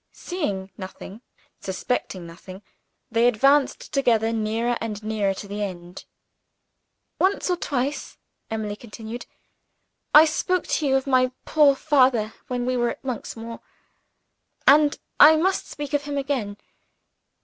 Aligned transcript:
Seeing 0.13 0.71
nothing, 0.79 1.21
suspecting 1.59 2.25
nothing, 2.25 2.63
they 3.11 3.27
advanced 3.27 3.93
together 3.93 4.33
nearer 4.33 4.75
and 4.81 5.03
nearer 5.03 5.35
to 5.35 5.47
the 5.47 5.61
end. 5.61 6.05
"Once 7.19 7.51
or 7.51 7.55
twice," 7.55 8.17
Emily 8.49 8.75
continued, 8.75 9.27
"I 10.11 10.25
spoke 10.25 10.65
to 10.65 10.87
you 10.87 10.95
of 10.95 11.05
my 11.05 11.31
poor 11.45 11.75
father, 11.75 12.33
when 12.47 12.65
we 12.65 12.75
were 12.77 12.89
at 12.89 13.03
Monksmoor 13.03 13.59
and 14.67 14.97
I 15.19 15.35
must 15.35 15.67
speak 15.67 15.93
of 15.93 16.05
him 16.05 16.17
again. 16.17 16.57